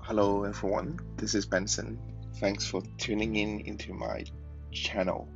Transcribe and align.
Hello 0.00 0.44
everyone, 0.44 0.98
this 1.16 1.34
is 1.34 1.46
Benson. 1.46 1.98
Thanks 2.36 2.66
for 2.66 2.82
tuning 2.98 3.36
in 3.36 3.60
into 3.60 3.92
my 3.92 4.24
channel. 4.72 5.28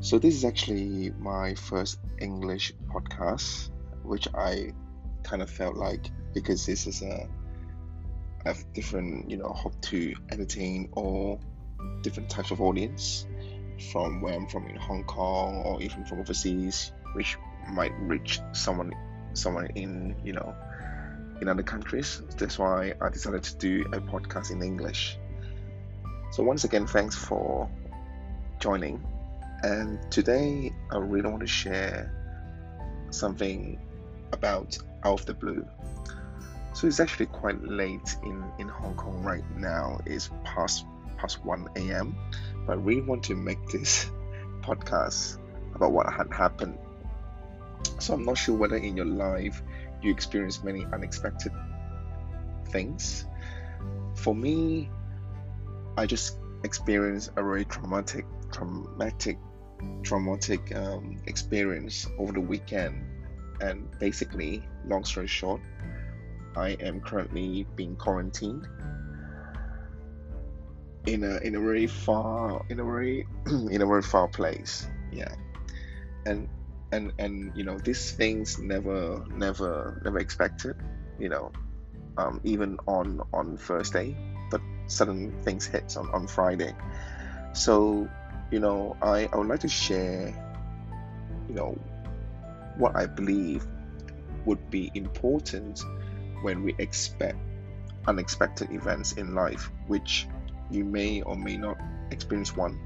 So 0.00 0.18
this 0.18 0.34
is 0.34 0.44
actually 0.44 1.12
my 1.18 1.54
first 1.54 1.98
English 2.18 2.72
podcast, 2.88 3.70
which 4.02 4.26
I 4.34 4.72
kind 5.22 5.42
of 5.42 5.50
felt 5.50 5.76
like 5.76 6.10
because 6.32 6.64
this 6.64 6.86
is 6.86 7.02
a 7.02 7.28
I 8.44 8.48
have 8.48 8.72
different, 8.72 9.30
you 9.30 9.36
know, 9.36 9.48
hope 9.48 9.78
to 9.82 10.14
entertain 10.30 10.88
all 10.92 11.40
different 12.02 12.30
types 12.30 12.50
of 12.50 12.60
audience 12.60 13.26
from 13.92 14.22
where 14.22 14.34
I'm 14.34 14.46
from 14.46 14.66
in 14.66 14.76
Hong 14.76 15.04
Kong 15.04 15.62
or 15.64 15.82
even 15.82 16.04
from 16.06 16.20
overseas, 16.20 16.92
which 17.12 17.36
might 17.68 17.92
reach 18.00 18.40
someone 18.52 18.92
someone 19.34 19.66
in, 19.74 20.14
you 20.24 20.32
know, 20.32 20.54
in 21.40 21.48
other 21.48 21.62
countries. 21.62 22.22
That's 22.36 22.58
why 22.58 22.94
I 23.00 23.08
decided 23.08 23.42
to 23.44 23.56
do 23.56 23.84
a 23.92 24.00
podcast 24.00 24.50
in 24.50 24.62
English. 24.62 25.18
So, 26.32 26.42
once 26.42 26.64
again, 26.64 26.86
thanks 26.86 27.16
for 27.16 27.68
joining. 28.60 29.02
And 29.62 29.98
today, 30.10 30.72
I 30.90 30.98
really 30.98 31.28
want 31.28 31.40
to 31.40 31.46
share 31.46 32.12
something 33.10 33.78
about 34.32 34.78
Out 35.04 35.20
of 35.20 35.26
the 35.26 35.34
Blue. 35.34 35.66
So, 36.74 36.86
it's 36.86 37.00
actually 37.00 37.26
quite 37.26 37.62
late 37.62 38.16
in, 38.24 38.44
in 38.58 38.68
Hong 38.68 38.94
Kong 38.94 39.22
right 39.22 39.44
now. 39.56 40.00
It's 40.06 40.30
past 40.44 40.84
past 41.20 41.44
1 41.44 41.68
a.m. 41.76 42.16
But 42.66 42.72
I 42.72 42.76
really 42.76 43.02
want 43.02 43.24
to 43.24 43.34
make 43.34 43.68
this 43.68 44.10
podcast 44.62 45.38
about 45.74 45.92
what 45.92 46.12
had 46.12 46.32
happened. 46.32 46.78
So, 48.00 48.14
I'm 48.14 48.24
not 48.24 48.38
sure 48.38 48.56
whether 48.56 48.76
in 48.76 48.96
your 48.96 49.06
life 49.06 49.62
you 50.02 50.10
experience 50.10 50.62
many 50.64 50.86
unexpected 50.92 51.52
things. 52.66 53.26
For 54.14 54.34
me, 54.34 54.90
I 55.96 56.06
just 56.06 56.38
experienced 56.64 57.30
a 57.36 57.42
very 57.42 57.64
traumatic, 57.64 58.26
traumatic, 58.52 59.38
traumatic 60.02 60.74
um, 60.74 61.22
experience 61.26 62.06
over 62.18 62.32
the 62.32 62.40
weekend. 62.40 63.04
And 63.60 63.88
basically, 63.98 64.62
long 64.86 65.04
story 65.04 65.26
short, 65.26 65.60
I 66.56 66.70
am 66.80 67.00
currently 67.00 67.66
being 67.76 67.96
quarantined 67.96 68.66
in 71.06 71.24
a 71.24 71.38
in 71.38 71.54
a 71.54 71.60
very 71.60 71.86
far 71.86 72.64
in 72.68 72.80
a 72.80 72.84
very 72.84 73.26
in 73.46 73.82
a 73.82 73.86
very 73.86 74.02
far 74.02 74.28
place. 74.28 74.86
Yeah, 75.12 75.34
and 76.26 76.48
and 76.92 77.12
and 77.18 77.52
you 77.54 77.64
know 77.64 77.78
these 77.78 78.12
things 78.12 78.58
never 78.58 79.24
never 79.30 80.00
never 80.04 80.18
expected 80.18 80.76
you 81.18 81.28
know 81.28 81.52
um, 82.18 82.40
even 82.44 82.78
on 82.86 83.22
on 83.32 83.56
Thursday 83.56 84.16
but 84.50 84.60
sudden 84.86 85.32
things 85.42 85.66
hits 85.66 85.96
on, 85.96 86.10
on 86.10 86.26
Friday. 86.26 86.74
So 87.52 88.08
you 88.50 88.58
know 88.58 88.96
I, 89.00 89.28
I 89.32 89.36
would 89.36 89.46
like 89.46 89.60
to 89.60 89.68
share 89.68 90.34
you 91.48 91.54
know 91.54 91.78
what 92.76 92.96
I 92.96 93.06
believe 93.06 93.66
would 94.44 94.70
be 94.70 94.90
important 94.94 95.84
when 96.42 96.62
we 96.62 96.74
expect 96.78 97.38
unexpected 98.06 98.70
events 98.72 99.12
in 99.12 99.34
life 99.34 99.70
which 99.86 100.26
you 100.70 100.84
may 100.84 101.20
or 101.22 101.36
may 101.36 101.56
not 101.56 101.78
experience 102.10 102.56
one. 102.56 102.78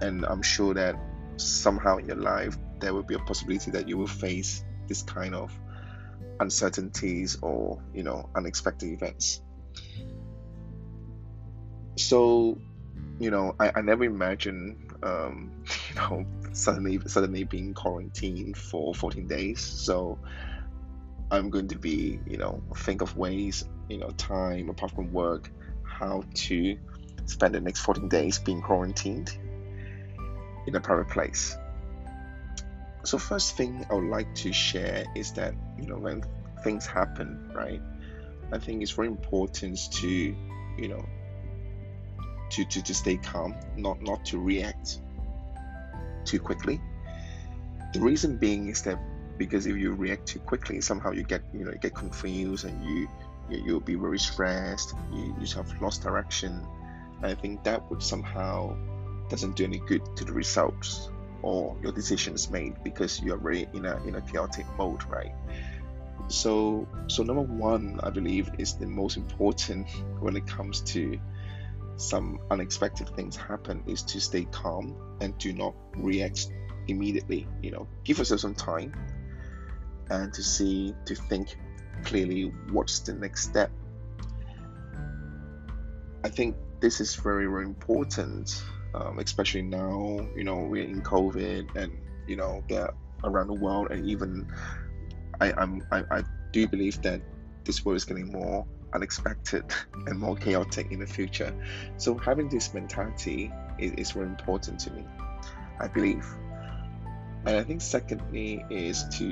And 0.00 0.24
I'm 0.24 0.42
sure 0.42 0.74
that 0.74 0.96
somehow 1.36 1.96
in 1.96 2.06
your 2.06 2.16
life 2.16 2.56
there 2.80 2.94
will 2.94 3.02
be 3.02 3.14
a 3.14 3.18
possibility 3.18 3.70
that 3.72 3.88
you 3.88 3.96
will 3.96 4.06
face 4.06 4.64
this 4.88 5.02
kind 5.02 5.34
of 5.34 5.52
uncertainties 6.40 7.38
or 7.42 7.80
you 7.92 8.02
know 8.02 8.28
unexpected 8.34 8.90
events. 8.90 9.40
So 11.96 12.58
you 13.20 13.30
know 13.30 13.54
i, 13.60 13.70
I 13.76 13.80
never 13.80 14.04
imagined 14.04 14.92
um, 15.02 15.52
you 15.88 15.94
know 15.96 16.26
suddenly 16.52 17.00
suddenly 17.06 17.44
being 17.44 17.74
quarantined 17.74 18.56
for 18.56 18.94
14 18.94 19.26
days. 19.26 19.60
So 19.60 20.18
i'm 21.30 21.48
going 21.50 21.68
to 21.68 21.78
be 21.78 22.20
you 22.26 22.36
know 22.36 22.62
think 22.76 23.00
of 23.00 23.16
ways 23.16 23.64
you 23.88 23.98
know 23.98 24.10
time 24.10 24.68
apart 24.68 24.92
from 24.92 25.10
work 25.12 25.50
how 25.82 26.22
to 26.34 26.76
spend 27.24 27.54
the 27.54 27.60
next 27.60 27.80
14 27.80 28.08
days 28.08 28.38
being 28.38 28.60
quarantined 28.60 29.36
in 30.66 30.74
a 30.74 30.80
private 30.80 31.08
place 31.08 31.56
so 33.04 33.18
first 33.18 33.56
thing 33.56 33.86
I 33.90 33.94
would 33.94 34.10
like 34.10 34.34
to 34.36 34.52
share 34.52 35.04
is 35.14 35.32
that 35.32 35.54
you 35.78 35.86
know 35.86 35.98
when 35.98 36.24
things 36.62 36.86
happen, 36.86 37.52
right? 37.54 37.80
I 38.52 38.58
think 38.58 38.82
it's 38.82 38.92
very 38.92 39.08
important 39.08 39.78
to 39.92 40.08
you 40.08 40.88
know 40.88 41.04
to, 42.50 42.64
to, 42.64 42.82
to 42.82 42.94
stay 42.94 43.16
calm, 43.16 43.54
not 43.76 44.00
not 44.02 44.24
to 44.26 44.38
react 44.38 45.00
too 46.24 46.40
quickly. 46.40 46.80
The 47.92 48.00
reason 48.00 48.38
being 48.38 48.68
is 48.68 48.82
that 48.82 48.98
because 49.38 49.66
if 49.66 49.76
you 49.76 49.92
react 49.92 50.26
too 50.26 50.38
quickly, 50.40 50.80
somehow 50.80 51.10
you 51.12 51.22
get 51.22 51.42
you 51.52 51.64
know 51.64 51.72
you 51.72 51.78
get 51.78 51.94
confused 51.94 52.64
and 52.64 52.84
you, 52.84 53.08
you 53.50 53.62
you'll 53.64 53.80
be 53.80 53.94
very 53.94 54.18
stressed. 54.18 54.94
You 55.12 55.36
you 55.40 55.46
have 55.56 55.80
lost 55.80 56.02
direction. 56.02 56.66
I 57.22 57.34
think 57.34 57.64
that 57.64 57.88
would 57.90 58.02
somehow 58.02 58.76
doesn't 59.28 59.56
do 59.56 59.64
any 59.64 59.78
good 59.78 60.02
to 60.16 60.24
the 60.24 60.32
results 60.32 61.08
or 61.44 61.76
your 61.82 61.92
decisions 61.92 62.50
made 62.50 62.82
because 62.82 63.20
you're 63.20 63.36
very 63.36 63.68
in 63.74 63.84
a 63.84 64.02
in 64.04 64.14
a 64.14 64.22
chaotic 64.22 64.64
mode, 64.78 65.04
right? 65.04 65.34
So 66.28 66.88
so 67.06 67.22
number 67.22 67.42
one, 67.42 68.00
I 68.02 68.08
believe, 68.08 68.50
is 68.58 68.74
the 68.74 68.86
most 68.86 69.18
important 69.18 69.86
when 70.20 70.36
it 70.36 70.46
comes 70.46 70.80
to 70.92 71.18
some 71.96 72.40
unexpected 72.50 73.10
things 73.10 73.36
happen 73.36 73.84
is 73.86 74.02
to 74.02 74.20
stay 74.20 74.46
calm 74.46 74.96
and 75.20 75.36
do 75.38 75.52
not 75.52 75.74
react 75.96 76.48
immediately. 76.88 77.46
You 77.62 77.72
know, 77.72 77.86
give 78.04 78.18
yourself 78.18 78.40
some 78.40 78.54
time 78.54 78.94
and 80.08 80.32
to 80.32 80.42
see 80.42 80.94
to 81.04 81.14
think 81.14 81.56
clearly 82.04 82.52
what's 82.72 83.00
the 83.00 83.12
next 83.12 83.42
step. 83.50 83.70
I 86.24 86.30
think 86.30 86.56
this 86.80 87.02
is 87.02 87.14
very 87.16 87.46
very 87.46 87.66
important 87.66 88.64
um, 88.94 89.18
especially 89.18 89.62
now, 89.62 90.26
you 90.36 90.44
know, 90.44 90.56
we're 90.56 90.84
in 90.84 91.02
COVID 91.02 91.74
and, 91.74 91.92
you 92.26 92.36
know, 92.36 92.62
they're 92.68 92.92
around 93.24 93.48
the 93.48 93.54
world. 93.54 93.88
And 93.90 94.08
even 94.08 94.46
I, 95.40 95.52
I'm, 95.52 95.82
I, 95.90 96.04
I 96.10 96.22
do 96.52 96.68
believe 96.68 97.02
that 97.02 97.20
this 97.64 97.84
world 97.84 97.96
is 97.96 98.04
getting 98.04 98.30
more 98.30 98.66
unexpected 98.94 99.64
and 100.06 100.18
more 100.18 100.36
chaotic 100.36 100.92
in 100.92 101.00
the 101.00 101.06
future. 101.06 101.52
So 101.96 102.16
having 102.16 102.48
this 102.48 102.72
mentality 102.72 103.52
is, 103.78 103.92
is 103.92 104.10
very 104.12 104.26
important 104.26 104.78
to 104.80 104.92
me, 104.92 105.04
I 105.80 105.88
believe. 105.88 106.26
And 107.46 107.56
I 107.56 107.62
think 107.62 107.82
secondly 107.82 108.64
is 108.70 109.04
to, 109.18 109.24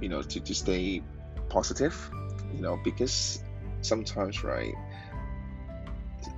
you 0.00 0.08
know, 0.08 0.22
to, 0.22 0.40
to 0.40 0.54
stay 0.54 1.02
positive, 1.48 2.10
you 2.52 2.60
know, 2.60 2.80
because 2.82 3.44
sometimes, 3.82 4.42
right, 4.42 4.74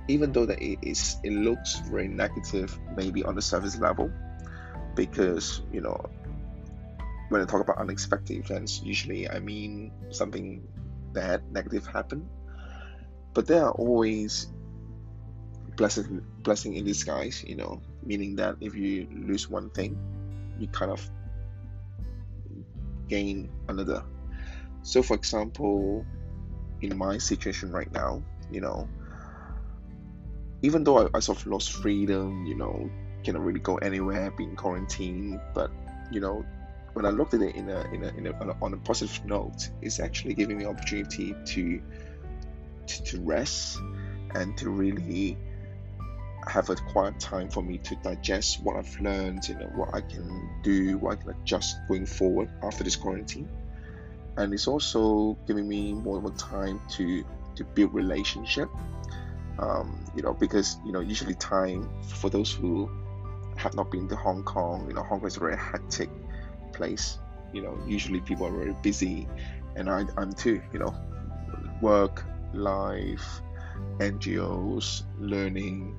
even 0.07 0.31
though 0.31 0.45
that 0.45 0.61
it 0.61 0.79
is 0.81 1.17
it 1.23 1.33
looks 1.33 1.79
very 1.89 2.07
negative 2.07 2.77
maybe 2.95 3.23
on 3.23 3.35
the 3.35 3.41
surface 3.41 3.77
level 3.79 4.11
because 4.95 5.61
you 5.71 5.81
know 5.81 6.09
when 7.29 7.41
I 7.41 7.45
talk 7.45 7.61
about 7.61 7.77
unexpected 7.77 8.37
events 8.37 8.81
usually 8.83 9.29
I 9.29 9.39
mean 9.39 9.91
something 10.09 10.67
bad 11.13 11.51
negative 11.51 11.87
happen. 11.87 12.29
But 13.33 13.47
there 13.47 13.65
are 13.65 13.71
always 13.71 14.47
blessing 15.75 16.23
blessing 16.39 16.75
in 16.75 16.85
disguise 16.85 17.43
you 17.45 17.55
know 17.55 17.81
meaning 18.03 18.35
that 18.37 18.55
if 18.61 18.75
you 18.75 19.07
lose 19.11 19.49
one 19.49 19.69
thing 19.71 19.97
you 20.59 20.67
kind 20.67 20.91
of 20.91 21.01
gain 23.09 23.49
another. 23.67 24.03
So 24.83 25.01
for 25.01 25.15
example 25.15 26.05
in 26.81 26.95
my 26.97 27.17
situation 27.17 27.71
right 27.71 27.91
now 27.91 28.21
you 28.51 28.61
know 28.61 28.87
even 30.65 30.83
though 30.83 31.05
I, 31.05 31.09
I 31.13 31.19
sort 31.19 31.37
of 31.39 31.47
lost 31.47 31.73
freedom, 31.73 32.45
you 32.47 32.55
know, 32.55 32.89
cannot 33.23 33.43
really 33.43 33.59
go 33.59 33.77
anywhere, 33.77 34.31
being 34.31 34.55
quarantined, 34.55 35.39
but 35.53 35.69
you 36.11 36.19
know, 36.19 36.43
when 36.93 37.05
I 37.05 37.09
looked 37.09 37.35
at 37.35 37.41
it 37.41 37.55
in 37.55 37.69
a, 37.69 37.81
in 37.93 38.03
a, 38.03 38.07
in 38.17 38.27
a, 38.27 38.63
on, 38.63 38.73
a 38.73 38.77
positive 38.77 39.23
note, 39.25 39.69
it's 39.83 39.99
actually 39.99 40.33
giving 40.33 40.57
me 40.57 40.65
opportunity 40.65 41.35
to, 41.45 41.81
to 42.87 43.03
to 43.03 43.21
rest 43.21 43.79
and 44.33 44.57
to 44.57 44.69
really 44.71 45.37
have 46.47 46.69
a 46.69 46.75
quiet 46.75 47.19
time 47.19 47.49
for 47.49 47.61
me 47.61 47.77
to 47.79 47.95
digest 47.97 48.63
what 48.63 48.75
I've 48.75 48.99
learned, 48.99 49.47
you 49.47 49.55
know, 49.55 49.69
what 49.75 49.93
I 49.93 50.01
can 50.01 50.49
do, 50.63 50.97
what 50.97 51.13
I 51.13 51.21
can 51.21 51.29
adjust 51.31 51.77
going 51.87 52.05
forward 52.07 52.49
after 52.63 52.83
this 52.83 52.95
quarantine. 52.95 53.49
And 54.37 54.53
it's 54.53 54.67
also 54.67 55.37
giving 55.45 55.67
me 55.67 55.93
more 55.93 56.15
and 56.15 56.23
more 56.23 56.37
time 56.37 56.81
to 56.97 57.23
to 57.55 57.63
build 57.63 57.93
relationship 57.93 58.69
um, 59.59 60.03
you 60.15 60.21
know, 60.21 60.33
because 60.33 60.77
you 60.85 60.91
know 60.91 60.99
usually 60.99 61.35
time 61.35 61.89
for 62.07 62.29
those 62.29 62.51
who 62.51 62.89
have 63.57 63.73
not 63.75 63.91
been 63.91 64.07
to 64.09 64.15
Hong 64.15 64.43
Kong, 64.43 64.85
you 64.87 64.93
know, 64.93 65.03
Hong 65.03 65.19
Kong 65.19 65.27
is 65.27 65.37
a 65.37 65.39
very 65.39 65.57
hectic 65.57 66.09
place. 66.73 67.19
You 67.53 67.61
know, 67.61 67.77
usually 67.87 68.19
people 68.19 68.47
are 68.47 68.51
very 68.51 68.75
busy, 68.81 69.27
and 69.75 69.89
I, 69.89 70.05
I'm 70.17 70.33
too. 70.33 70.61
You 70.73 70.79
know, 70.79 70.95
work, 71.81 72.25
life, 72.53 73.41
NGOs, 73.99 75.03
learning, 75.19 75.95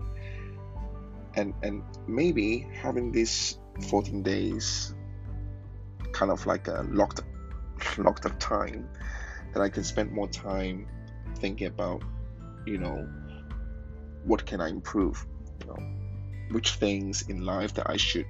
and 1.34 1.54
and 1.62 1.82
maybe 2.06 2.66
having 2.82 3.12
these 3.12 3.58
14 3.88 4.22
days 4.22 4.94
kind 6.12 6.30
of 6.30 6.46
like 6.46 6.68
a 6.68 6.86
locked 6.90 7.20
locked 7.98 8.26
up 8.26 8.38
time 8.38 8.88
that 9.52 9.62
I 9.62 9.68
can 9.68 9.84
spend 9.84 10.12
more 10.12 10.28
time 10.28 10.86
thinking 11.36 11.66
about, 11.66 12.02
you 12.66 12.78
know, 12.78 13.08
what 14.26 14.44
can 14.44 14.60
I 14.60 14.68
improve, 14.68 15.24
you 15.60 15.66
know, 15.66 15.78
which 16.50 16.72
things 16.72 17.22
in 17.28 17.44
life 17.44 17.74
that 17.74 17.88
I 17.88 17.96
should 17.96 18.26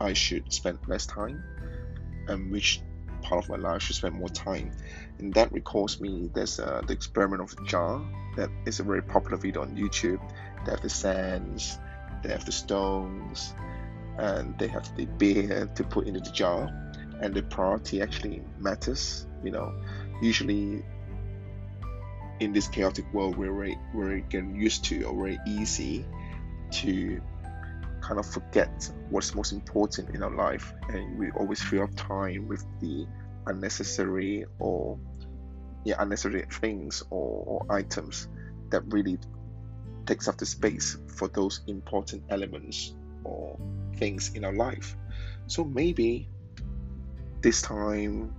I 0.00 0.12
should 0.12 0.52
spend 0.52 0.78
less 0.86 1.06
time, 1.06 1.42
and 2.28 2.52
which 2.52 2.80
part 3.22 3.44
of 3.44 3.50
my 3.50 3.56
life 3.56 3.82
should 3.82 3.96
spend 3.96 4.14
more 4.14 4.28
time. 4.28 4.70
And 5.18 5.34
that 5.34 5.52
recalls 5.52 6.00
me 6.00 6.30
there's 6.32 6.60
uh, 6.60 6.82
the 6.86 6.92
experiment 6.92 7.42
of 7.42 7.54
the 7.56 7.64
jar 7.64 8.00
that 8.36 8.50
is 8.64 8.80
a 8.80 8.84
very 8.84 9.02
popular 9.02 9.36
video 9.36 9.62
on 9.62 9.76
YouTube. 9.76 10.20
They 10.64 10.70
have 10.70 10.82
the 10.82 10.88
sands, 10.88 11.78
they 12.22 12.30
have 12.30 12.44
the 12.44 12.52
stones, 12.52 13.54
and 14.18 14.56
they 14.58 14.68
have 14.68 14.94
the 14.96 15.06
beer 15.06 15.68
to 15.74 15.84
put 15.84 16.06
into 16.06 16.20
the 16.20 16.30
jar. 16.30 16.70
And 17.20 17.34
the 17.34 17.42
priority 17.42 18.00
actually 18.00 18.42
matters. 18.58 19.26
You 19.42 19.50
know, 19.50 19.72
usually 20.22 20.84
in 22.40 22.52
this 22.52 22.68
chaotic 22.68 23.12
world, 23.12 23.36
we're 23.36 24.20
getting 24.28 24.54
used 24.54 24.84
to 24.84 25.04
or 25.04 25.14
very 25.14 25.38
easy 25.46 26.04
to 26.70 27.20
kind 28.00 28.18
of 28.18 28.26
forget 28.26 28.90
what's 29.10 29.34
most 29.34 29.52
important 29.52 30.14
in 30.14 30.22
our 30.22 30.34
life. 30.34 30.72
And 30.88 31.18
we 31.18 31.30
always 31.32 31.62
fill 31.62 31.82
up 31.82 31.94
time 31.96 32.48
with 32.48 32.64
the 32.80 33.06
unnecessary 33.46 34.44
or 34.58 34.98
yeah 35.84 35.94
unnecessary 35.98 36.44
things 36.50 37.02
or, 37.10 37.44
or 37.46 37.66
items 37.74 38.28
that 38.70 38.82
really 38.92 39.18
takes 40.06 40.28
up 40.28 40.36
the 40.36 40.46
space 40.46 40.98
for 41.06 41.28
those 41.28 41.62
important 41.66 42.22
elements 42.28 42.94
or 43.24 43.58
things 43.96 44.34
in 44.34 44.44
our 44.44 44.52
life. 44.54 44.96
So 45.46 45.64
maybe 45.64 46.28
this 47.40 47.62
time 47.62 48.34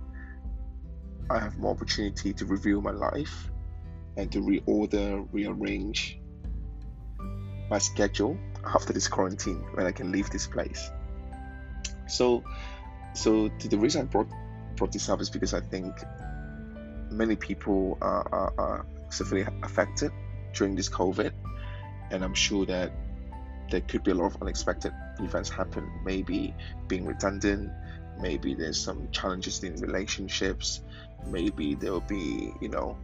I 1.28 1.38
have 1.38 1.58
more 1.58 1.72
opportunity 1.72 2.32
to 2.32 2.44
review 2.44 2.80
my 2.80 2.90
life 2.90 3.50
and 4.16 4.30
to 4.32 4.40
reorder, 4.40 5.26
rearrange 5.32 6.18
my 7.70 7.78
schedule 7.78 8.36
after 8.64 8.92
this 8.92 9.08
quarantine 9.08 9.64
when 9.74 9.86
I 9.86 9.92
can 9.92 10.12
leave 10.12 10.30
this 10.30 10.46
place. 10.46 10.90
So, 12.08 12.44
so 13.14 13.48
the 13.48 13.78
reason 13.78 14.02
I 14.02 14.04
brought 14.04 14.28
brought 14.76 14.92
this 14.92 15.08
up 15.08 15.20
is 15.20 15.30
because 15.30 15.54
I 15.54 15.60
think 15.60 15.94
many 17.10 17.36
people 17.36 17.98
are, 18.00 18.26
are, 18.32 18.54
are 18.58 18.86
severely 19.10 19.46
affected 19.62 20.10
during 20.52 20.74
this 20.74 20.88
COVID, 20.88 21.32
and 22.10 22.24
I'm 22.24 22.34
sure 22.34 22.66
that 22.66 22.92
there 23.70 23.80
could 23.82 24.02
be 24.02 24.10
a 24.10 24.14
lot 24.14 24.34
of 24.34 24.42
unexpected 24.42 24.92
events 25.20 25.48
happen. 25.48 25.88
Maybe 26.04 26.54
being 26.88 27.06
redundant, 27.06 27.70
maybe 28.20 28.54
there's 28.54 28.80
some 28.80 29.08
challenges 29.12 29.62
in 29.62 29.76
relationships, 29.76 30.82
maybe 31.26 31.74
there'll 31.74 32.00
be 32.00 32.52
you 32.60 32.68
know 32.68 32.96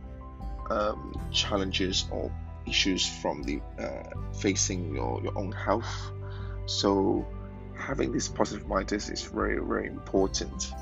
um, 0.70 1.14
challenges 1.30 2.06
or 2.10 2.30
issues 2.66 3.06
from 3.06 3.42
the 3.42 3.60
uh, 3.78 4.10
facing 4.40 4.94
your, 4.94 5.22
your 5.22 5.36
own 5.38 5.52
health. 5.52 6.10
So 6.66 7.26
having 7.76 8.12
this 8.12 8.28
positive 8.28 8.66
mindset 8.66 9.10
is 9.12 9.22
very 9.22 9.58
very 9.58 9.86
important. 9.86 10.72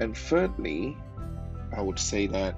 And 0.00 0.16
thirdly, 0.16 0.96
I 1.76 1.80
would 1.80 1.98
say 1.98 2.26
that 2.28 2.54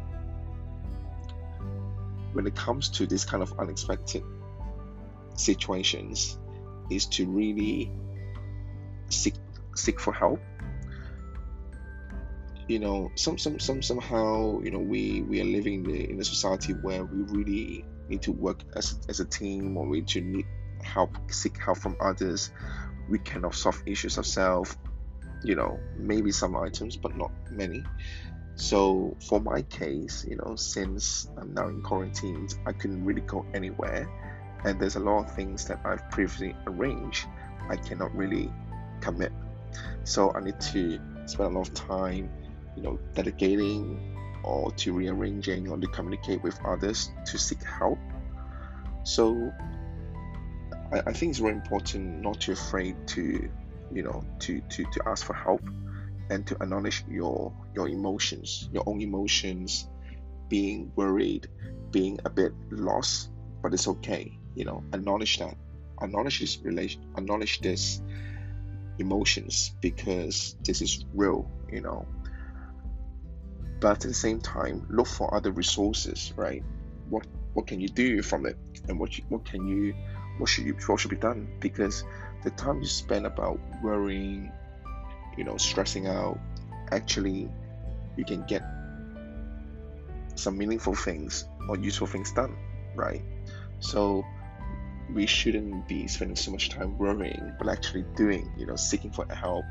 when 2.32 2.46
it 2.46 2.54
comes 2.54 2.88
to 2.90 3.06
this 3.06 3.24
kind 3.24 3.42
of 3.42 3.58
unexpected 3.58 4.22
situations, 5.36 6.38
is 6.90 7.06
to 7.06 7.26
really 7.26 7.90
seek 9.08 9.34
seek 9.74 10.00
for 10.00 10.12
help 10.12 10.40
you 12.70 12.78
know 12.78 13.10
some 13.16 13.36
some 13.36 13.58
some 13.58 13.82
somehow 13.82 14.60
you 14.60 14.70
know 14.70 14.78
we 14.78 15.22
we 15.22 15.40
are 15.40 15.44
living 15.44 15.84
in, 15.90 16.20
a 16.20 16.24
society 16.24 16.72
where 16.72 17.04
we 17.04 17.22
really 17.36 17.84
need 18.08 18.22
to 18.22 18.30
work 18.30 18.62
as, 18.76 19.00
as 19.08 19.18
a 19.18 19.24
team 19.24 19.76
or 19.76 19.88
we 19.88 20.02
to 20.02 20.20
need 20.20 20.46
help 20.80 21.10
seek 21.32 21.58
help 21.58 21.78
from 21.78 21.96
others. 22.00 22.52
We 23.08 23.18
cannot 23.18 23.56
solve 23.56 23.82
issues 23.86 24.18
ourselves 24.18 24.76
you 25.42 25.56
know 25.56 25.80
maybe 25.96 26.30
some 26.30 26.54
items 26.56 26.96
but 26.96 27.16
not 27.16 27.32
many. 27.50 27.82
So 28.54 29.16
for 29.28 29.40
my 29.40 29.62
case 29.62 30.24
you 30.28 30.36
know 30.36 30.54
since 30.54 31.28
i'm 31.38 31.52
now 31.54 31.66
in 31.66 31.82
quarantine 31.82 32.46
i 32.66 32.72
couldn't 32.72 33.04
really 33.04 33.22
go 33.22 33.44
anywhere. 33.52 34.08
And 34.64 34.78
there's 34.78 34.94
a 34.94 35.00
lot 35.00 35.24
of 35.24 35.34
things 35.34 35.64
that 35.64 35.80
i've 35.84 36.08
previously 36.10 36.54
arranged 36.68 37.26
i 37.68 37.74
cannot 37.74 38.14
really 38.14 38.48
commit. 39.00 39.32
So 40.04 40.32
i 40.34 40.40
need 40.40 40.60
to 40.72 41.00
spend 41.26 41.54
a 41.54 41.58
lot 41.58 41.68
of 41.68 41.74
time 41.74 42.30
you 42.76 42.82
know 42.82 42.98
delegating 43.14 44.16
or 44.42 44.70
to 44.72 44.92
rearranging 44.92 45.68
or 45.68 45.76
to 45.78 45.86
communicate 45.88 46.42
with 46.42 46.58
others 46.64 47.10
to 47.26 47.38
seek 47.38 47.62
help. 47.62 47.98
So 49.04 49.52
I, 50.92 51.00
I 51.06 51.12
think 51.12 51.30
it's 51.30 51.38
very 51.38 51.54
important 51.54 52.22
not 52.22 52.40
to 52.42 52.52
afraid 52.52 52.96
to 53.08 53.48
you 53.92 54.02
know 54.02 54.24
to, 54.40 54.60
to, 54.60 54.84
to 54.84 55.08
ask 55.08 55.24
for 55.26 55.34
help 55.34 55.62
and 56.30 56.46
to 56.46 56.54
acknowledge 56.54 57.04
your 57.08 57.52
your 57.74 57.88
emotions, 57.88 58.68
your 58.72 58.84
own 58.86 59.00
emotions, 59.00 59.88
being 60.48 60.92
worried, 60.94 61.48
being 61.90 62.20
a 62.24 62.30
bit 62.30 62.52
lost, 62.70 63.30
but 63.62 63.74
it's 63.74 63.88
okay. 63.88 64.36
You 64.54 64.64
know, 64.64 64.84
acknowledge 64.92 65.38
that. 65.38 65.56
Acknowledge 66.02 66.40
this 66.40 66.58
relation 66.62 67.02
acknowledge 67.18 67.60
this 67.60 68.00
emotions 68.98 69.74
because 69.80 70.56
this 70.64 70.80
is 70.80 71.04
real, 71.14 71.50
you 71.70 71.82
know 71.82 72.06
but 73.80 73.92
at 73.92 74.00
the 74.00 74.14
same 74.14 74.40
time 74.40 74.86
look 74.90 75.06
for 75.06 75.34
other 75.34 75.50
resources 75.50 76.32
right? 76.36 76.62
What 77.08 77.26
what 77.54 77.66
can 77.66 77.80
you 77.80 77.88
do 77.88 78.22
from 78.22 78.46
it? 78.46 78.56
And 78.88 78.98
what 78.98 79.18
you, 79.18 79.24
what 79.28 79.44
can 79.44 79.66
you 79.66 79.94
what 80.38 80.48
should 80.48 80.64
you 80.64 80.76
what 80.86 81.00
should 81.00 81.10
be 81.10 81.16
done? 81.16 81.48
Because 81.60 82.04
the 82.44 82.50
time 82.50 82.80
you 82.80 82.86
spend 82.86 83.26
about 83.26 83.58
worrying 83.82 84.52
you 85.36 85.44
know 85.44 85.56
stressing 85.56 86.06
out 86.06 86.38
actually 86.90 87.48
you 88.16 88.24
can 88.24 88.44
get 88.46 88.62
some 90.34 90.56
meaningful 90.56 90.94
things 90.94 91.46
or 91.68 91.76
useful 91.76 92.06
things 92.06 92.32
done 92.32 92.56
right? 92.94 93.22
So 93.80 94.24
we 95.12 95.26
shouldn't 95.26 95.88
be 95.88 96.06
spending 96.06 96.36
so 96.36 96.50
much 96.50 96.68
time 96.68 96.96
worrying 96.98 97.54
but 97.58 97.68
actually 97.68 98.04
doing 98.14 98.52
you 98.56 98.66
know 98.66 98.76
seeking 98.76 99.10
for 99.10 99.26
help 99.32 99.64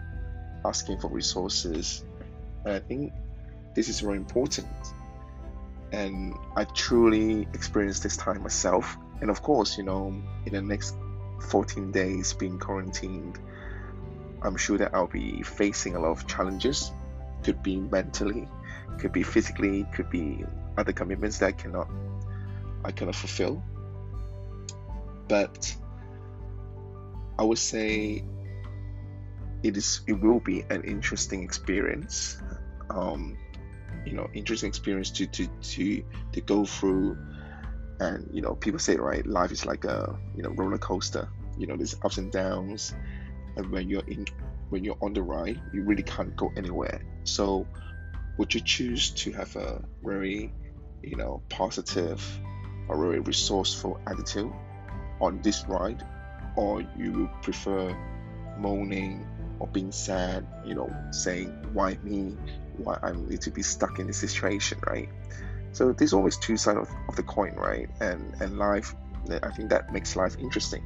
asking 0.65 0.99
for 0.99 1.09
resources. 1.09 2.03
And 2.65 2.73
i 2.73 2.79
think 2.79 3.13
this 3.75 3.89
is 3.89 3.99
very 3.99 4.17
important. 4.17 4.67
And 5.91 6.35
I 6.55 6.65
truly 6.65 7.47
experienced 7.53 8.03
this 8.03 8.17
time 8.17 8.43
myself. 8.43 8.97
And 9.21 9.29
of 9.29 9.41
course, 9.41 9.77
you 9.77 9.83
know, 9.83 10.13
in 10.45 10.53
the 10.53 10.61
next 10.61 10.95
14 11.49 11.91
days 11.91 12.33
being 12.33 12.59
quarantined, 12.59 13.39
I'm 14.41 14.55
sure 14.55 14.77
that 14.77 14.93
I'll 14.93 15.07
be 15.07 15.41
facing 15.43 15.95
a 15.95 15.99
lot 15.99 16.11
of 16.11 16.27
challenges. 16.27 16.91
Could 17.43 17.63
be 17.63 17.77
mentally, 17.77 18.47
could 18.99 19.11
be 19.11 19.23
physically, 19.23 19.85
could 19.93 20.09
be 20.09 20.43
other 20.77 20.93
commitments 20.93 21.39
that 21.39 21.47
I 21.47 21.51
cannot 21.51 21.89
I 22.83 22.91
cannot 22.91 23.15
fulfill. 23.15 23.61
But 25.27 25.75
I 27.37 27.43
would 27.43 27.57
say 27.57 28.23
it 29.63 29.77
is 29.77 30.01
it 30.07 30.13
will 30.13 30.39
be 30.39 30.65
an 30.69 30.83
interesting 30.83 31.43
experience. 31.43 32.37
Um, 32.89 33.37
you 34.05 34.13
know 34.13 34.27
interesting 34.33 34.69
experience 34.69 35.11
to 35.11 35.27
to 35.27 35.47
to 35.47 36.03
to 36.33 36.41
go 36.41 36.65
through. 36.65 37.17
And 37.99 38.29
you 38.31 38.41
know 38.41 38.55
people 38.55 38.79
say 38.79 38.95
right 38.95 39.25
life 39.25 39.51
is 39.51 39.65
like 39.65 39.85
a 39.85 40.17
you 40.35 40.43
know 40.43 40.49
roller 40.51 40.77
coaster. 40.77 41.27
You 41.57 41.67
know 41.67 41.75
there's 41.75 41.95
ups 42.03 42.17
and 42.17 42.31
downs. 42.31 42.93
And 43.57 43.71
when 43.71 43.89
you're 43.89 44.07
in 44.07 44.25
when 44.69 44.83
you're 44.83 44.97
on 45.01 45.13
the 45.13 45.21
ride 45.21 45.59
you 45.73 45.83
really 45.83 46.03
can't 46.03 46.35
go 46.35 46.51
anywhere. 46.55 47.01
So 47.23 47.67
would 48.37 48.53
you 48.53 48.61
choose 48.61 49.09
to 49.11 49.31
have 49.33 49.55
a 49.55 49.83
very 50.03 50.53
you 51.03 51.17
know 51.17 51.41
positive 51.49 52.23
or 52.87 52.97
very 52.97 53.19
resourceful 53.19 53.99
attitude 54.07 54.51
on 55.19 55.41
this 55.41 55.65
ride? 55.67 56.05
Or 56.55 56.81
you 56.97 57.11
would 57.11 57.41
prefer 57.41 57.95
moaning 58.57 59.25
or 59.59 59.67
being 59.67 59.91
sad 59.91 60.45
you 60.65 60.73
know 60.73 60.89
saying 61.11 61.49
why 61.73 61.97
me 62.03 62.35
why 62.83 62.97
I 63.01 63.11
need 63.11 63.41
to 63.41 63.51
be 63.51 63.61
stuck 63.61 63.99
in 63.99 64.07
this 64.07 64.17
situation, 64.17 64.79
right? 64.87 65.09
So 65.71 65.93
there's 65.93 66.13
always 66.13 66.37
two 66.37 66.57
sides 66.57 66.79
of, 66.79 66.89
of 67.07 67.15
the 67.15 67.23
coin, 67.23 67.55
right? 67.55 67.89
And 67.99 68.33
and 68.41 68.57
life, 68.57 68.95
eh, 69.29 69.39
I 69.41 69.51
think 69.51 69.69
that 69.69 69.93
makes 69.93 70.15
life 70.15 70.37
interesting. 70.39 70.83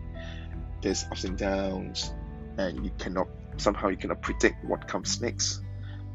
There's 0.81 1.05
ups 1.05 1.23
and 1.23 1.37
downs, 1.37 2.13
and 2.57 2.83
you 2.83 2.91
cannot 2.97 3.27
somehow 3.57 3.89
you 3.89 3.97
cannot 3.97 4.21
predict 4.21 4.65
what 4.65 4.87
comes 4.87 5.21
next. 5.21 5.61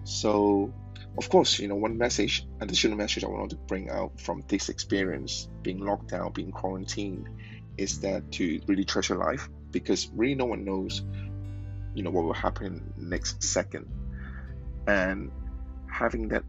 So, 0.04 0.72
of 1.16 1.28
course, 1.28 1.58
you 1.58 1.68
know, 1.68 1.76
one 1.76 1.96
message, 1.96 2.46
additional 2.60 2.96
message 2.96 3.24
I 3.24 3.28
wanted 3.28 3.50
to 3.50 3.56
bring 3.56 3.90
out 3.90 4.20
from 4.20 4.42
this 4.48 4.68
experience, 4.68 5.48
being 5.62 5.80
locked 5.80 6.08
down, 6.08 6.32
being 6.32 6.50
quarantined, 6.50 7.28
is 7.76 8.00
that 8.00 8.32
to 8.32 8.60
really 8.66 8.84
treasure 8.84 9.16
life 9.16 9.48
because 9.70 10.08
really 10.14 10.34
no 10.34 10.46
one 10.46 10.64
knows, 10.64 11.02
you 11.98 12.04
know, 12.04 12.10
what 12.10 12.24
will 12.24 12.32
happen 12.32 12.94
next 12.96 13.42
second. 13.42 13.86
And 14.86 15.32
having 15.90 16.28
that 16.28 16.44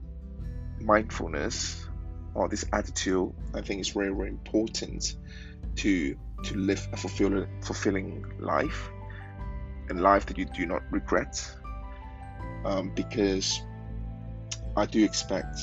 mindfulness 0.79 1.87
or 2.35 2.47
this 2.47 2.65
attitude, 2.71 3.33
I 3.55 3.61
think 3.61 3.81
is 3.81 3.89
very, 3.89 4.13
very 4.13 4.29
important 4.29 5.15
to 5.77 6.15
to 6.43 6.55
live 6.55 6.87
a 6.93 6.97
fulfilling 6.97 7.47
fulfilling 7.61 8.25
life 8.39 8.91
and 9.89 9.99
life 9.99 10.27
that 10.27 10.37
you 10.37 10.45
do 10.45 10.67
not 10.67 10.83
regret. 10.91 11.51
Um, 12.63 12.91
because 12.93 13.59
I 14.77 14.85
do 14.85 15.03
expect 15.03 15.57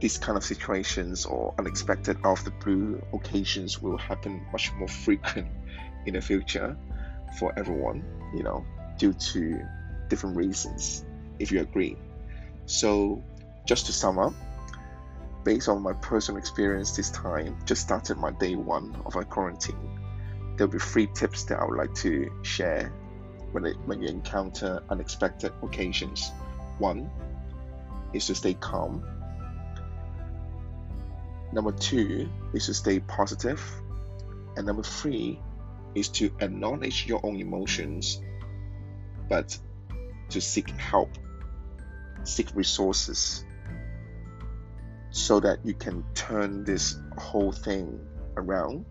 these 0.00 0.18
kind 0.18 0.36
of 0.36 0.44
situations 0.44 1.24
or 1.24 1.54
unexpected 1.58 2.18
of 2.24 2.44
the 2.44 2.50
blue 2.50 3.02
occasions 3.14 3.80
will 3.80 3.96
happen 3.96 4.44
much 4.52 4.70
more 4.74 4.88
frequent 4.88 5.48
in 6.04 6.12
the 6.12 6.20
future 6.20 6.76
for 7.38 7.52
everyone, 7.56 8.04
you 8.34 8.42
know, 8.42 8.64
due 8.98 9.12
to 9.12 9.60
different 10.08 10.36
reasons, 10.36 11.04
if 11.38 11.52
you 11.52 11.60
agree. 11.60 11.96
So, 12.66 13.22
just 13.66 13.86
to 13.86 13.92
sum 13.92 14.18
up, 14.18 14.32
based 15.44 15.68
on 15.68 15.82
my 15.82 15.92
personal 15.94 16.38
experience 16.38 16.96
this 16.96 17.10
time, 17.10 17.56
just 17.64 17.82
started 17.82 18.16
my 18.16 18.32
day 18.32 18.56
one 18.56 19.00
of 19.06 19.14
my 19.14 19.22
quarantine. 19.22 20.00
There'll 20.56 20.72
be 20.72 20.78
three 20.78 21.06
tips 21.14 21.44
that 21.44 21.60
I 21.60 21.64
would 21.64 21.78
like 21.78 21.94
to 21.96 22.30
share 22.42 22.92
when, 23.52 23.66
it, 23.66 23.76
when 23.84 24.02
you 24.02 24.08
encounter 24.08 24.82
unexpected 24.90 25.52
occasions. 25.62 26.32
One 26.78 27.10
is 28.12 28.26
to 28.26 28.34
stay 28.34 28.54
calm. 28.54 29.04
Number 31.52 31.72
two 31.72 32.28
is 32.52 32.66
to 32.66 32.74
stay 32.74 33.00
positive. 33.00 33.62
And 34.56 34.66
number 34.66 34.82
three 34.82 35.38
is 35.96 36.10
to 36.10 36.30
acknowledge 36.40 37.06
your 37.06 37.24
own 37.24 37.40
emotions, 37.40 38.20
but 39.30 39.58
to 40.28 40.40
seek 40.40 40.68
help, 40.70 41.08
seek 42.22 42.54
resources, 42.54 43.44
so 45.10 45.40
that 45.40 45.64
you 45.64 45.72
can 45.72 46.04
turn 46.14 46.64
this 46.64 46.98
whole 47.16 47.50
thing 47.50 47.98
around 48.36 48.84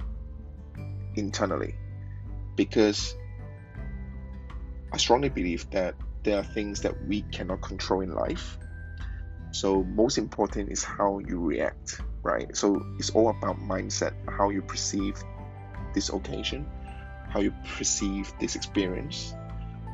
internally. 1.16 1.76
Because 2.56 3.16
I 4.92 4.98
strongly 4.98 5.30
believe 5.30 5.70
that 5.70 5.94
there 6.24 6.40
are 6.40 6.44
things 6.44 6.82
that 6.82 7.06
we 7.06 7.22
cannot 7.22 7.62
control 7.62 8.02
in 8.02 8.16
life. 8.16 8.58
So, 9.52 9.84
most 9.84 10.18
important 10.18 10.72
is 10.72 10.84
how 10.84 11.20
you 11.20 11.40
react, 11.40 12.02
right? 12.24 12.58
So, 12.58 12.84
it's 12.98 13.12
all 13.12 13.30
about 13.30 13.58
mindset, 13.58 14.14
how 14.28 14.50
you 14.50 14.64
perceive 14.64 15.24
this 15.94 16.10
occasion, 16.10 16.66
how 17.36 17.42
you 17.42 17.54
perceive 17.78 18.32
this 18.40 18.56
experience, 18.56 19.36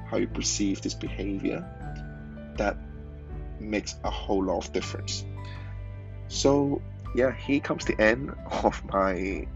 how 0.06 0.18
you 0.18 0.28
perceive 0.28 0.80
this 0.84 0.94
behavior. 0.94 1.66
That 2.58 2.78
makes 3.60 3.96
a 4.04 4.12
whole 4.12 4.44
lot 4.44 4.64
of 4.64 4.72
difference. 4.74 5.26
So, 6.28 6.84
yeah, 7.16 7.32
here 7.32 7.60
comes 7.60 7.86
the 7.86 8.00
end 8.00 8.32
of 8.64 8.86
my 8.86 9.48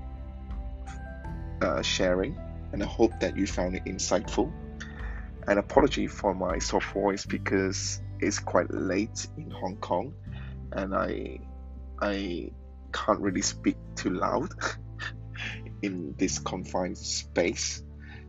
uh, 1.61 1.83
sharing, 1.83 2.39
and 2.73 2.81
I 2.81 2.87
hope 2.87 3.19
that 3.19 3.37
you 3.37 3.45
found 3.45 3.75
it 3.75 3.85
insightful 3.85 4.51
an 5.47 5.59
apology 5.59 6.07
for 6.07 6.33
my 6.33 6.57
soft 6.57 6.91
voice 6.91 7.23
because 7.23 8.01
it's 8.19 8.39
quite 8.39 8.73
late 8.73 9.27
in 9.37 9.51
Hong 9.51 9.75
Kong 9.77 10.11
and 10.71 10.95
I 10.95 11.39
I 12.01 12.49
can't 12.91 13.19
really 13.19 13.43
speak 13.43 13.75
too 13.95 14.09
loud 14.09 14.49
in 15.81 16.15
this 16.17 16.39
confined 16.39 16.97
space. 16.97 17.83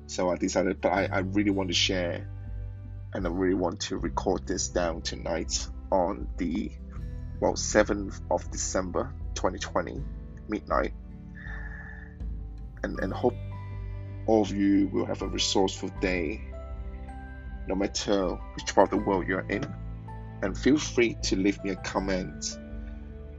So 0.06 0.30
I 0.30 0.36
decided, 0.36 0.80
but 0.80 0.92
I, 0.92 1.08
I 1.10 1.18
really 1.20 1.50
want 1.50 1.68
to 1.68 1.74
share 1.74 2.28
and 3.12 3.26
I 3.26 3.30
really 3.30 3.54
want 3.54 3.80
to 3.80 3.96
record 3.96 4.46
this 4.46 4.68
down 4.68 5.02
tonight 5.02 5.66
on 5.90 6.28
the 6.36 6.70
well 7.40 7.54
7th 7.54 8.20
of 8.30 8.50
December 8.50 9.14
2020 9.34 10.02
midnight 10.48 10.92
and, 12.82 12.98
and 13.00 13.12
hope 13.12 13.34
all 14.26 14.42
of 14.42 14.50
you 14.50 14.88
will 14.88 15.06
have 15.06 15.22
a 15.22 15.28
resourceful 15.28 15.90
day 16.00 16.40
no 17.68 17.74
matter 17.74 18.28
which 18.54 18.74
part 18.74 18.92
of 18.92 18.98
the 18.98 19.04
world 19.04 19.26
you're 19.26 19.46
in. 19.48 19.64
And 20.42 20.56
feel 20.56 20.78
free 20.78 21.16
to 21.24 21.36
leave 21.36 21.62
me 21.64 21.70
a 21.70 21.76
comment 21.76 22.58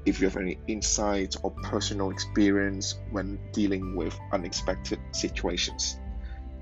if 0.07 0.21
you 0.21 0.27
have 0.27 0.37
any 0.37 0.57
insights 0.67 1.35
or 1.43 1.51
personal 1.51 2.11
experience 2.11 2.95
when 3.11 3.37
dealing 3.51 3.93
with 3.93 4.17
unexpected 4.31 4.99
situations. 5.11 5.99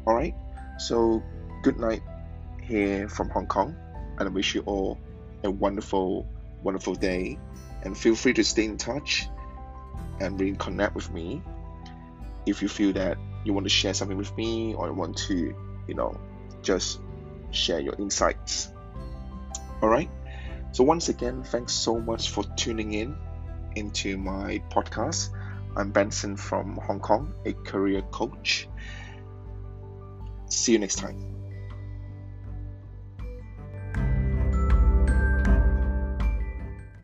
All 0.07 0.15
right, 0.15 0.33
so 0.79 1.21
good 1.61 1.79
night 1.79 2.01
here 2.63 3.07
from 3.07 3.29
Hong 3.29 3.45
Kong, 3.45 3.75
and 4.17 4.27
I 4.27 4.31
wish 4.31 4.55
you 4.55 4.61
all 4.65 4.97
a 5.43 5.51
wonderful, 5.51 6.27
wonderful 6.63 6.95
day. 6.95 7.37
And 7.83 7.95
feel 7.95 8.15
free 8.15 8.33
to 8.33 8.43
stay 8.43 8.65
in 8.65 8.77
touch 8.77 9.27
and 10.19 10.39
reconnect 10.39 10.95
with 10.95 11.11
me 11.11 11.43
if 12.47 12.63
you 12.63 12.67
feel 12.67 12.93
that 12.93 13.19
you 13.43 13.53
want 13.53 13.67
to 13.67 13.69
share 13.69 13.93
something 13.93 14.17
with 14.17 14.35
me 14.35 14.73
or 14.73 14.91
want 14.91 15.17
to, 15.17 15.55
you 15.87 15.93
know, 15.93 16.19
just 16.63 16.99
share 17.51 17.79
your 17.79 17.93
insights. 17.99 18.69
All 19.83 19.89
right. 19.89 20.09
So, 20.71 20.83
once 20.83 21.09
again, 21.09 21.43
thanks 21.43 21.73
so 21.73 21.99
much 21.99 22.31
for 22.31 22.43
tuning 22.55 22.93
in 22.93 23.15
into 23.75 24.17
my 24.17 24.61
podcast. 24.71 25.29
I'm 25.75 25.91
Benson 25.91 26.37
from 26.37 26.77
Hong 26.77 26.99
Kong, 26.99 27.33
a 27.45 27.53
career 27.53 28.01
coach. 28.11 28.67
See 30.47 30.71
you 30.71 30.79
next 30.79 30.95
time. 30.95 31.17